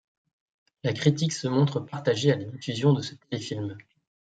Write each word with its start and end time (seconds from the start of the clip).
La 0.83 0.93
critique 0.93 1.31
se 1.31 1.47
montre 1.47 1.79
partagée 1.79 2.31
à 2.31 2.35
la 2.35 2.45
diffusion 2.45 2.91
de 2.91 3.03
ce 3.03 3.13
téléfilm. 3.13 3.77